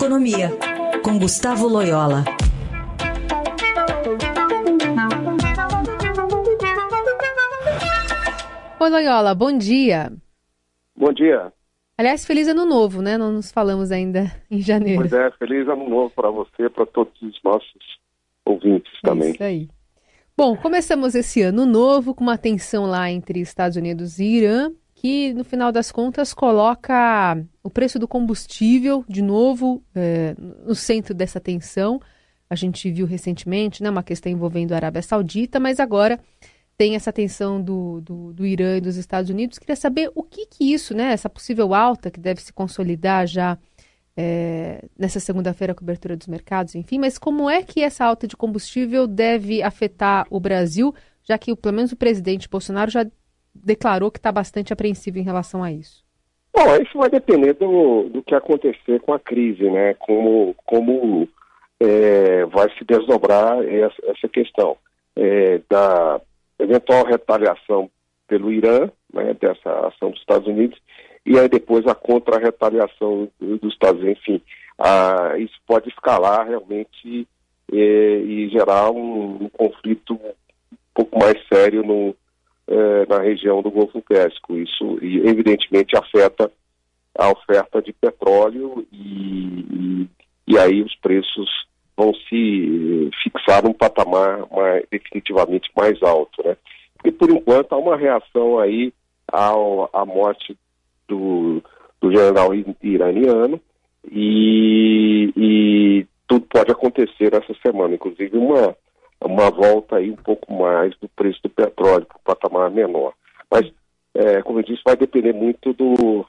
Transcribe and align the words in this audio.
Economia, 0.00 0.48
com 1.04 1.18
Gustavo 1.18 1.68
Loyola. 1.68 2.24
Oi, 8.80 8.88
Loyola, 8.88 9.34
bom 9.34 9.58
dia. 9.58 10.10
Bom 10.96 11.12
dia. 11.12 11.52
Aliás, 11.98 12.24
feliz 12.24 12.48
ano 12.48 12.64
novo, 12.64 13.02
né? 13.02 13.18
Não 13.18 13.30
nos 13.30 13.52
falamos 13.52 13.92
ainda 13.92 14.34
em 14.50 14.62
janeiro. 14.62 15.02
Pois 15.02 15.12
é, 15.12 15.30
feliz 15.32 15.68
ano 15.68 15.86
novo 15.86 16.10
para 16.14 16.30
você, 16.30 16.70
para 16.70 16.86
todos 16.86 17.20
os 17.20 17.38
nossos 17.44 17.98
ouvintes 18.46 18.90
também. 19.02 19.32
Isso 19.32 19.44
aí. 19.44 19.68
Bom, 20.34 20.56
começamos 20.56 21.14
esse 21.14 21.42
ano 21.42 21.66
novo 21.66 22.14
com 22.14 22.24
uma 22.24 22.38
tensão 22.38 22.86
lá 22.86 23.10
entre 23.10 23.38
Estados 23.40 23.76
Unidos 23.76 24.18
e 24.18 24.24
Irã, 24.24 24.72
que 25.00 25.32
no 25.32 25.44
final 25.44 25.72
das 25.72 25.90
contas 25.90 26.34
coloca 26.34 27.42
o 27.62 27.70
preço 27.70 27.98
do 27.98 28.06
combustível 28.06 29.02
de 29.08 29.22
novo 29.22 29.82
é, 29.94 30.34
no 30.66 30.74
centro 30.74 31.14
dessa 31.14 31.40
tensão. 31.40 31.98
A 32.50 32.54
gente 32.54 32.90
viu 32.90 33.06
recentemente 33.06 33.82
né, 33.82 33.88
uma 33.88 34.02
questão 34.02 34.30
envolvendo 34.30 34.72
a 34.72 34.76
Arábia 34.76 35.00
Saudita, 35.00 35.58
mas 35.58 35.80
agora 35.80 36.20
tem 36.76 36.96
essa 36.96 37.10
tensão 37.10 37.62
do, 37.62 38.02
do, 38.02 38.34
do, 38.34 38.44
Irã 38.44 38.76
e 38.76 38.80
dos 38.82 38.96
Estados 38.96 39.30
Unidos. 39.30 39.58
Queria 39.58 39.74
saber 39.74 40.10
o 40.14 40.22
que, 40.22 40.44
que 40.44 40.70
isso, 40.70 40.94
né, 40.94 41.14
essa 41.14 41.30
possível 41.30 41.72
alta 41.72 42.10
que 42.10 42.20
deve 42.20 42.42
se 42.42 42.52
consolidar 42.52 43.26
já 43.26 43.56
é, 44.14 44.84
nessa 44.98 45.18
segunda-feira, 45.18 45.72
a 45.72 45.76
cobertura 45.76 46.14
dos 46.14 46.26
mercados, 46.26 46.74
enfim, 46.74 46.98
mas 46.98 47.16
como 47.16 47.48
é 47.48 47.62
que 47.62 47.80
essa 47.80 48.04
alta 48.04 48.26
de 48.26 48.36
combustível 48.36 49.06
deve 49.06 49.62
afetar 49.62 50.26
o 50.28 50.38
Brasil, 50.38 50.94
já 51.22 51.38
que 51.38 51.56
pelo 51.56 51.74
menos 51.74 51.90
o 51.90 51.96
presidente 51.96 52.50
Bolsonaro 52.50 52.90
já 52.90 53.06
declarou 53.54 54.10
que 54.10 54.18
está 54.18 54.30
bastante 54.30 54.72
apreensivo 54.72 55.18
em 55.18 55.22
relação 55.22 55.62
a 55.62 55.72
isso? 55.72 56.04
Bom, 56.54 56.76
isso 56.76 56.98
vai 56.98 57.08
depender 57.08 57.54
do, 57.54 58.08
do 58.08 58.22
que 58.22 58.34
acontecer 58.34 59.00
com 59.00 59.12
a 59.12 59.18
crise, 59.18 59.70
né? 59.70 59.94
Como, 59.94 60.54
como 60.66 61.28
é, 61.78 62.44
vai 62.46 62.68
se 62.76 62.84
desdobrar 62.84 63.62
essa, 63.64 63.96
essa 64.06 64.28
questão 64.28 64.76
é, 65.16 65.60
da 65.68 66.20
eventual 66.58 67.04
retaliação 67.04 67.90
pelo 68.26 68.52
Irã, 68.52 68.90
né, 69.12 69.34
dessa 69.34 69.88
ação 69.88 70.10
dos 70.10 70.20
Estados 70.20 70.46
Unidos, 70.46 70.78
e 71.26 71.38
aí 71.38 71.48
depois 71.48 71.86
a 71.86 71.94
contra-retaliação 71.94 73.28
dos 73.40 73.72
Estados 73.72 74.00
Unidos, 74.00 74.20
enfim, 74.20 74.42
ah, 74.78 75.34
isso 75.38 75.54
pode 75.66 75.88
escalar 75.88 76.46
realmente 76.46 77.26
eh, 77.72 78.22
e 78.24 78.48
gerar 78.48 78.90
um, 78.90 79.44
um, 79.44 79.48
conflito 79.48 80.14
um 80.14 80.76
pouco 80.94 81.18
mais 81.18 81.36
sério 81.52 81.82
no, 81.82 82.14
eh, 82.70 83.06
na 83.08 83.18
região 83.18 83.60
do 83.60 83.70
Golfo 83.70 84.00
Pérsico. 84.00 84.56
Isso 84.56 84.98
evidentemente 85.02 85.96
afeta 85.96 86.50
a 87.18 87.28
oferta 87.30 87.82
de 87.82 87.92
petróleo 87.92 88.86
e, 88.92 89.66
e, 89.72 90.08
e 90.46 90.58
aí 90.58 90.80
os 90.80 90.94
preços 90.96 91.50
vão 91.96 92.14
se 92.14 93.10
fixar 93.22 93.62
num 93.64 93.72
patamar 93.72 94.46
mais, 94.50 94.84
definitivamente 94.90 95.70
mais 95.76 96.00
alto, 96.02 96.42
né? 96.44 96.56
Porque 96.94 97.12
por 97.12 97.30
enquanto 97.30 97.72
há 97.72 97.78
uma 97.78 97.96
reação 97.96 98.58
aí 98.58 98.92
ao, 99.30 99.90
à 99.92 100.06
morte 100.06 100.56
do, 101.08 101.62
do 102.00 102.10
general 102.10 102.54
iraniano 102.82 103.60
e, 104.10 105.32
e, 105.36 106.06
tudo 106.26 106.46
pode 106.46 106.70
acontecer 106.70 107.34
essa 107.34 107.52
semana, 107.60 107.94
inclusive 107.94 108.36
uma, 108.36 108.76
uma 109.26 109.50
volta 109.50 109.96
aí 109.96 110.10
um 110.10 110.16
pouco 110.16 110.52
mais 110.52 110.96
do 110.98 111.08
preço 111.08 111.40
do 111.42 111.50
petróleo 111.50 112.06
para 112.06 112.16
o 112.16 112.22
patamar 112.24 112.70
menor. 112.70 113.12
Mas, 113.50 113.70
é, 114.14 114.42
como 114.42 114.60
eu 114.60 114.62
disse, 114.62 114.82
vai 114.84 114.96
depender 114.96 115.32
muito 115.32 115.72
do, 115.74 116.24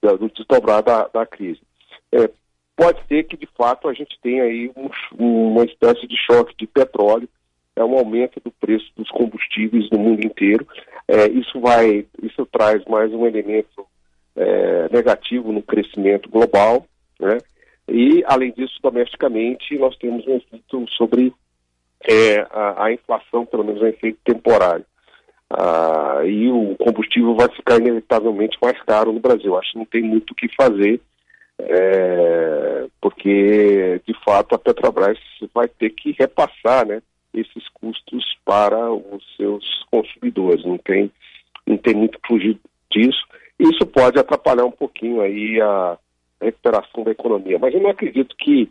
do 0.00 0.28
desdobrar 0.30 0.82
da, 0.82 1.08
da 1.08 1.24
crise. 1.24 1.60
É, 2.12 2.28
pode 2.76 3.00
ser 3.06 3.24
que, 3.24 3.36
de 3.36 3.48
fato, 3.56 3.88
a 3.88 3.92
gente 3.92 4.18
tenha 4.22 4.44
aí 4.44 4.70
um, 4.76 4.90
uma 5.52 5.64
espécie 5.64 6.06
de 6.06 6.16
choque 6.16 6.54
de 6.56 6.66
petróleo, 6.66 7.28
é 7.76 7.84
um 7.84 7.96
aumento 7.98 8.40
do 8.40 8.50
preço 8.52 8.90
dos 8.96 9.10
combustíveis 9.10 9.88
no 9.90 9.98
mundo 9.98 10.24
inteiro. 10.24 10.66
É, 11.08 11.26
isso 11.28 11.60
vai, 11.60 12.06
isso 12.22 12.46
traz 12.46 12.84
mais 12.86 13.12
um 13.12 13.26
elemento 13.26 13.86
é, 14.36 14.88
negativo 14.92 15.52
no 15.52 15.62
crescimento 15.62 16.28
global, 16.28 16.86
né? 17.18 17.38
E, 17.88 18.24
além 18.26 18.50
disso, 18.52 18.78
domesticamente, 18.82 19.76
nós 19.76 19.96
temos 19.98 20.26
um 20.26 20.36
efeito 20.36 20.86
sobre 20.92 21.34
é, 22.08 22.46
a, 22.50 22.84
a, 22.84 22.92
inflação, 22.92 23.46
pelo 23.46 23.64
menos 23.64 23.82
um 23.82 23.86
efeito 23.86 24.18
temporário. 24.24 24.84
Ah, 25.50 26.22
e 26.24 26.50
o 26.50 26.74
combustível 26.76 27.34
vai 27.34 27.48
ficar 27.48 27.76
inevitavelmente 27.76 28.58
mais 28.60 28.80
caro 28.82 29.12
no 29.12 29.20
Brasil. 29.20 29.56
Acho 29.56 29.72
que 29.72 29.78
não 29.78 29.84
tem 29.84 30.02
muito 30.02 30.32
o 30.32 30.34
que 30.34 30.48
fazer, 30.54 31.00
é, 31.58 32.86
porque, 33.00 34.00
de 34.06 34.14
fato, 34.24 34.54
a 34.54 34.58
Petrobras 34.58 35.18
vai 35.54 35.68
ter 35.68 35.90
que 35.90 36.14
repassar 36.18 36.86
né, 36.86 37.02
esses 37.32 37.68
custos 37.74 38.36
para 38.44 38.92
os 38.92 39.24
seus 39.36 39.64
consumidores. 39.90 40.64
Não 40.64 40.78
tem, 40.78 41.10
não 41.66 41.76
tem 41.76 41.94
muito 41.94 42.18
que 42.18 42.28
fugir 42.28 42.58
disso. 42.90 43.24
Isso 43.58 43.86
pode 43.86 44.18
atrapalhar 44.18 44.64
um 44.64 44.70
pouquinho 44.70 45.20
aí 45.20 45.60
a 45.60 45.96
recuperação 46.40 47.04
da 47.04 47.12
economia. 47.12 47.58
Mas 47.58 47.72
eu 47.72 47.80
não 47.80 47.90
acredito 47.90 48.34
que 48.36 48.70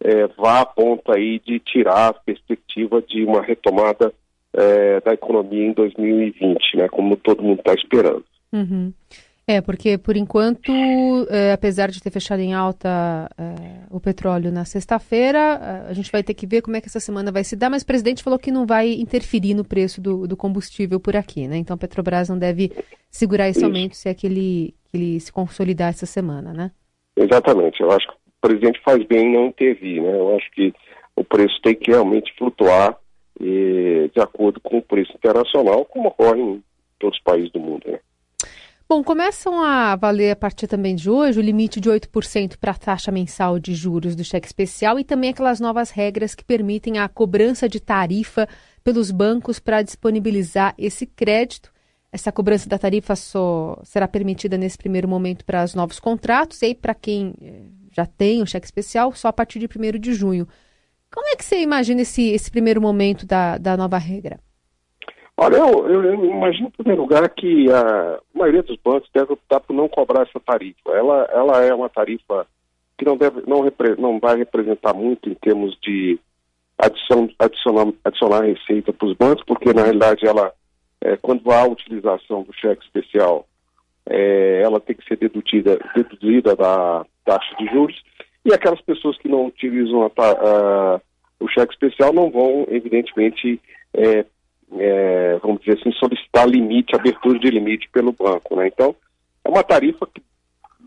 é, 0.00 0.26
vá 0.28 0.60
a 0.60 0.66
ponto 0.66 1.12
aí 1.12 1.38
de 1.40 1.58
tirar 1.60 2.08
a 2.08 2.12
perspectiva 2.12 2.63
de 3.08 3.24
uma 3.24 3.42
retomada 3.42 4.12
é, 4.52 5.00
da 5.00 5.12
economia 5.12 5.66
em 5.66 5.72
2020, 5.72 6.76
né? 6.76 6.88
Como 6.88 7.16
todo 7.16 7.42
mundo 7.42 7.58
está 7.58 7.74
esperando. 7.74 8.24
Uhum. 8.52 8.92
É, 9.46 9.60
porque 9.60 9.98
por 9.98 10.16
enquanto, 10.16 10.72
é, 11.28 11.52
apesar 11.52 11.90
de 11.90 12.02
ter 12.02 12.10
fechado 12.10 12.40
em 12.40 12.54
alta 12.54 13.28
é, 13.36 13.80
o 13.90 14.00
petróleo 14.00 14.50
na 14.50 14.64
sexta-feira, 14.64 15.84
a 15.86 15.92
gente 15.92 16.10
vai 16.10 16.22
ter 16.22 16.32
que 16.32 16.46
ver 16.46 16.62
como 16.62 16.76
é 16.76 16.80
que 16.80 16.88
essa 16.88 17.00
semana 17.00 17.30
vai 17.30 17.44
se 17.44 17.54
dar, 17.54 17.68
mas 17.68 17.82
o 17.82 17.86
presidente 17.86 18.22
falou 18.22 18.38
que 18.38 18.50
não 18.50 18.64
vai 18.64 18.92
interferir 18.92 19.52
no 19.52 19.62
preço 19.62 20.00
do, 20.00 20.26
do 20.26 20.34
combustível 20.34 20.98
por 20.98 21.14
aqui, 21.14 21.46
né? 21.46 21.58
Então 21.58 21.74
a 21.74 21.78
Petrobras 21.78 22.30
não 22.30 22.38
deve 22.38 22.72
segurar 23.10 23.50
esse 23.50 23.58
Isso. 23.58 23.66
aumento 23.66 23.96
se 23.96 24.08
é 24.08 24.14
que 24.14 24.26
ele, 24.26 24.74
que 24.90 24.96
ele 24.96 25.20
se 25.20 25.30
consolidar 25.30 25.90
essa 25.90 26.06
semana, 26.06 26.54
né? 26.54 26.70
Exatamente. 27.14 27.82
Eu 27.82 27.90
acho 27.90 28.06
que 28.06 28.14
o 28.14 28.48
presidente 28.48 28.80
faz 28.82 29.04
bem 29.06 29.26
em 29.26 29.34
não 29.34 29.46
intervir, 29.48 30.02
né? 30.02 30.16
Eu 30.16 30.34
acho 30.36 30.50
que 30.52 30.72
o 31.16 31.24
preço 31.24 31.60
tem 31.62 31.74
que 31.74 31.90
realmente 31.90 32.32
flutuar 32.36 32.96
e, 33.40 34.10
de 34.14 34.20
acordo 34.20 34.60
com 34.60 34.78
o 34.78 34.82
preço 34.82 35.12
internacional, 35.14 35.84
como 35.84 36.08
ocorre 36.08 36.40
em 36.40 36.62
todos 36.98 37.16
os 37.16 37.22
países 37.22 37.50
do 37.50 37.60
mundo, 37.60 37.82
né? 37.86 37.98
Bom, 38.86 39.02
começam 39.02 39.62
a 39.62 39.96
valer 39.96 40.32
a 40.32 40.36
partir 40.36 40.66
também 40.66 40.94
de 40.94 41.08
hoje 41.08 41.40
o 41.40 41.42
limite 41.42 41.80
de 41.80 41.88
8% 41.88 42.58
para 42.58 42.72
a 42.72 42.74
taxa 42.74 43.10
mensal 43.10 43.58
de 43.58 43.74
juros 43.74 44.14
do 44.14 44.22
cheque 44.22 44.46
especial 44.46 44.98
e 44.98 45.04
também 45.04 45.30
aquelas 45.30 45.58
novas 45.58 45.90
regras 45.90 46.34
que 46.34 46.44
permitem 46.44 46.98
a 46.98 47.08
cobrança 47.08 47.66
de 47.66 47.80
tarifa 47.80 48.46
pelos 48.84 49.10
bancos 49.10 49.58
para 49.58 49.80
disponibilizar 49.80 50.74
esse 50.76 51.06
crédito. 51.06 51.72
Essa 52.12 52.30
cobrança 52.30 52.68
da 52.68 52.78
tarifa 52.78 53.16
só 53.16 53.80
será 53.84 54.06
permitida 54.06 54.58
nesse 54.58 54.76
primeiro 54.76 55.08
momento 55.08 55.46
para 55.46 55.64
os 55.64 55.74
novos 55.74 55.98
contratos 55.98 56.60
e 56.60 56.74
para 56.74 56.94
quem 56.94 57.34
eh, 57.40 57.62
já 57.90 58.04
tem 58.04 58.42
o 58.42 58.46
cheque 58.46 58.66
especial 58.66 59.12
só 59.12 59.28
a 59.28 59.32
partir 59.32 59.58
de 59.58 59.66
1 59.66 59.98
de 59.98 60.12
junho. 60.12 60.46
Como 61.14 61.28
é 61.28 61.36
que 61.36 61.44
você 61.44 61.62
imagina 61.62 62.02
esse, 62.02 62.32
esse 62.32 62.50
primeiro 62.50 62.80
momento 62.80 63.24
da, 63.24 63.56
da 63.56 63.76
nova 63.76 63.98
regra? 63.98 64.40
Olha, 65.36 65.58
eu, 65.58 65.88
eu, 65.88 66.04
eu, 66.04 66.24
imagino, 66.24 66.66
em 66.66 66.70
primeiro 66.72 67.02
lugar, 67.02 67.28
que 67.28 67.70
a 67.70 68.18
maioria 68.34 68.64
dos 68.64 68.76
bancos 68.84 69.08
deve 69.14 69.32
optar 69.32 69.60
por 69.60 69.74
não 69.74 69.88
cobrar 69.88 70.22
essa 70.22 70.40
tarifa. 70.40 70.90
Ela, 70.90 71.28
ela 71.32 71.64
é 71.64 71.72
uma 71.72 71.88
tarifa 71.88 72.48
que 72.98 73.04
não, 73.04 73.16
deve, 73.16 73.42
não, 73.46 73.60
repre, 73.60 73.94
não 73.96 74.18
vai 74.18 74.36
representar 74.36 74.92
muito 74.92 75.30
em 75.30 75.34
termos 75.34 75.78
de 75.80 76.18
adição, 76.76 77.30
adicionar, 77.38 77.92
adicionar 78.04 78.40
receita 78.44 78.92
para 78.92 79.06
os 79.06 79.16
bancos, 79.16 79.44
porque, 79.44 79.72
na 79.72 79.82
realidade, 79.82 80.26
ela, 80.26 80.52
é, 81.00 81.16
quando 81.16 81.48
há 81.52 81.64
utilização 81.64 82.42
do 82.42 82.52
cheque 82.52 82.84
especial, 82.84 83.46
é, 84.08 84.62
ela 84.64 84.80
tem 84.80 84.96
que 84.96 85.06
ser 85.06 85.16
deduzida, 85.16 85.78
deduzida 85.94 86.56
da 86.56 87.06
taxa 87.24 87.54
de 87.56 87.66
juros, 87.66 88.02
e 88.44 88.52
aquelas 88.52 88.80
pessoas 88.82 89.16
que 89.18 89.28
não 89.28 89.46
utilizam 89.46 90.04
a, 90.04 90.06
a, 90.06 91.00
o 91.40 91.48
cheque 91.48 91.72
especial 91.72 92.12
não 92.12 92.30
vão, 92.30 92.66
evidentemente, 92.68 93.60
é, 93.94 94.24
é, 94.76 95.38
vamos 95.42 95.60
dizer 95.60 95.78
assim, 95.78 95.92
solicitar 95.92 96.46
limite, 96.46 96.94
abertura 96.94 97.38
de 97.38 97.50
limite 97.50 97.88
pelo 97.90 98.12
banco. 98.12 98.56
Né? 98.56 98.68
Então, 98.68 98.94
é 99.44 99.48
uma 99.48 99.62
tarifa 99.62 100.06
que 100.06 100.22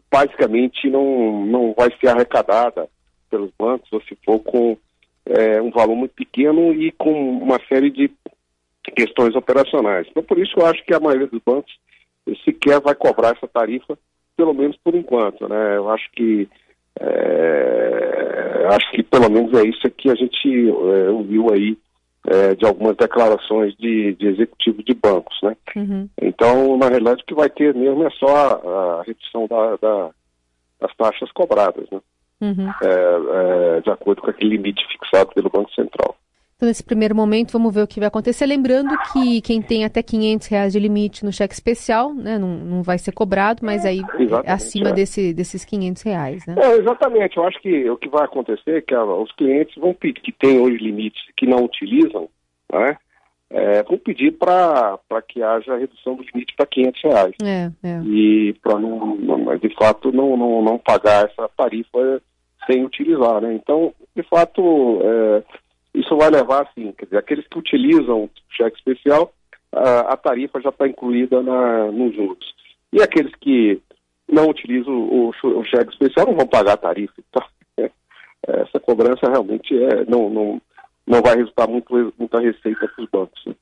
basicamente 0.09 0.89
não, 0.89 1.45
não 1.45 1.73
vai 1.77 1.89
ser 1.99 2.09
arrecadada 2.09 2.87
pelos 3.29 3.51
bancos, 3.57 3.91
ou 3.91 4.01
se 4.01 4.17
for 4.23 4.39
com 4.39 4.77
é, 5.25 5.61
um 5.61 5.71
valor 5.71 5.95
muito 5.95 6.13
pequeno 6.13 6.73
e 6.73 6.91
com 6.91 7.11
uma 7.11 7.59
série 7.67 7.89
de 7.89 8.09
questões 8.95 9.35
operacionais. 9.35 10.07
Então, 10.09 10.23
por 10.23 10.37
isso 10.39 10.53
eu 10.57 10.65
acho 10.65 10.83
que 10.85 10.93
a 10.93 10.99
maioria 10.99 11.27
dos 11.27 11.41
bancos 11.45 11.73
sequer 12.43 12.79
vai 12.79 12.95
cobrar 12.95 13.35
essa 13.35 13.47
tarifa, 13.47 13.97
pelo 14.35 14.53
menos 14.53 14.77
por 14.83 14.95
enquanto. 14.95 15.47
Né? 15.47 15.77
Eu 15.77 15.89
acho 15.89 16.09
que 16.11 16.47
é, 16.99 18.67
acho 18.69 18.91
que 18.91 19.03
pelo 19.03 19.29
menos 19.29 19.53
é 19.53 19.63
isso 19.67 19.89
que 19.91 20.09
a 20.09 20.15
gente 20.15 20.69
é, 20.69 21.09
ouviu 21.09 21.53
aí 21.53 21.77
é, 22.27 22.55
de 22.55 22.65
algumas 22.65 22.95
declarações 22.97 23.75
de, 23.77 24.13
de 24.15 24.27
executivos 24.27 24.83
de 24.83 24.93
bancos, 24.93 25.37
né? 25.41 25.55
Uhum. 25.75 26.09
Então, 26.21 26.77
na 26.77 26.89
realidade, 26.89 27.23
o 27.23 27.25
que 27.25 27.33
vai 27.33 27.49
ter 27.49 27.73
mesmo 27.73 28.03
é 28.05 28.09
só 28.11 28.27
a, 28.27 28.99
a 28.99 29.03
redução 29.03 29.47
da, 29.47 29.77
da, 29.77 30.09
das 30.81 30.95
taxas 30.95 31.31
cobradas, 31.31 31.87
né? 31.89 31.99
uhum. 32.41 32.69
é, 32.83 33.77
é, 33.77 33.81
de 33.81 33.89
acordo 33.89 34.21
com 34.21 34.29
aquele 34.29 34.51
limite 34.51 34.85
fixado 34.87 35.33
pelo 35.33 35.49
Banco 35.49 35.71
Central. 35.73 36.15
Então, 36.57 36.67
nesse 36.67 36.83
primeiro 36.83 37.15
momento, 37.15 37.51
vamos 37.51 37.71
ver 37.71 37.83
o 37.83 37.87
que 37.87 37.99
vai 37.99 38.07
acontecer. 38.07 38.43
Lembrando 38.47 38.89
que 39.13 39.41
quem 39.41 39.61
tem 39.61 39.85
até 39.85 40.01
500 40.01 40.47
reais 40.47 40.73
de 40.73 40.79
limite 40.79 41.23
no 41.23 41.31
cheque 41.31 41.53
especial, 41.53 42.11
né, 42.15 42.39
não, 42.39 42.47
não 42.47 42.81
vai 42.81 42.97
ser 42.97 43.11
cobrado, 43.11 43.63
mas 43.63 43.85
aí 43.85 44.01
é 44.43 44.51
acima 44.51 44.89
é. 44.89 44.93
Desse, 44.93 45.35
desses 45.35 45.63
500 45.63 46.01
reais, 46.01 46.47
né? 46.47 46.55
É, 46.57 46.77
exatamente. 46.77 47.37
Eu 47.37 47.43
acho 47.45 47.61
que 47.61 47.87
o 47.87 47.95
que 47.95 48.09
vai 48.09 48.25
acontecer 48.25 48.77
é 48.77 48.81
que 48.81 48.95
os 48.95 49.31
clientes 49.33 49.75
vão 49.75 49.93
pedir, 49.93 50.19
que 50.19 50.31
têm 50.31 50.59
hoje 50.59 50.77
limites 50.77 51.21
que 51.37 51.45
não 51.45 51.63
utilizam, 51.63 52.27
né, 52.73 52.97
é, 53.51 53.83
vão 53.83 53.99
pedir 53.99 54.31
para 54.31 54.99
que 55.27 55.43
haja 55.43 55.77
redução 55.77 56.15
do 56.15 56.23
limite 56.23 56.55
para 56.55 56.65
500 56.65 57.01
reais. 57.03 57.35
É, 57.43 57.71
é. 57.83 58.01
E 58.03 58.55
para 58.63 58.79
não, 58.79 59.15
não, 59.15 59.57
de 59.57 59.75
fato, 59.75 60.11
não, 60.11 60.35
não, 60.35 60.63
não 60.63 60.79
pagar 60.79 61.25
essa 61.29 61.47
tarifa 61.55 62.19
sem 62.65 62.83
utilizar, 62.83 63.41
né? 63.41 63.53
Então, 63.53 63.93
de 64.15 64.23
fato, 64.23 64.99
é, 65.03 65.43
isso 65.99 66.15
vai 66.15 66.29
levar, 66.29 66.63
assim, 66.63 66.91
quer 66.93 67.05
dizer, 67.05 67.17
aqueles 67.17 67.47
que 67.47 67.57
utilizam 67.57 68.23
o 68.25 68.29
cheque 68.49 68.77
especial, 68.77 69.33
a, 69.71 70.13
a 70.13 70.17
tarifa 70.17 70.61
já 70.61 70.69
está 70.69 70.87
incluída 70.87 71.41
na, 71.41 71.91
nos 71.91 72.15
juros. 72.15 72.53
E 72.93 73.01
aqueles 73.01 73.33
que 73.35 73.81
não 74.31 74.49
utilizam 74.49 74.93
o, 74.93 75.29
o, 75.29 75.63
cheque 75.63 75.91
especial 75.91 76.27
não 76.27 76.35
vão 76.35 76.47
pagar 76.47 76.73
a 76.73 76.77
tarifa. 76.77 77.13
Então, 77.17 77.43
essa 78.47 78.79
cobrança 78.79 79.29
realmente 79.29 79.75
é, 79.75 80.05
não, 80.05 80.29
não, 80.29 80.61
não 81.05 81.21
vai 81.21 81.35
resultar 81.35 81.67
muito, 81.67 82.13
muita 82.17 82.39
receita 82.39 82.87
para 82.87 83.03
os 83.03 83.09
bancos. 83.09 83.45
Né? 83.45 83.55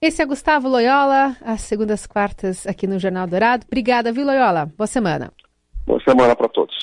Esse 0.00 0.22
é 0.22 0.26
Gustavo 0.26 0.68
Loyola, 0.68 1.36
às 1.42 1.62
segundas 1.62 2.06
quartas 2.06 2.66
aqui 2.66 2.86
no 2.86 2.98
Jornal 2.98 3.26
Dourado. 3.26 3.64
Obrigada, 3.66 4.12
viu, 4.12 4.24
Loyola? 4.24 4.66
Boa 4.76 4.86
semana. 4.86 5.32
Boa 5.86 6.00
semana 6.00 6.34
para 6.34 6.48
todos. 6.48 6.76